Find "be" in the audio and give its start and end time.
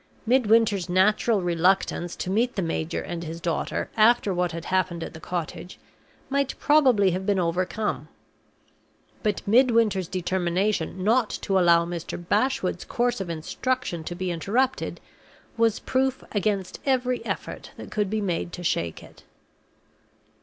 14.15-14.31, 18.09-18.21